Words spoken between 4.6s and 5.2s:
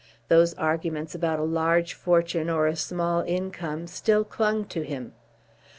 to him.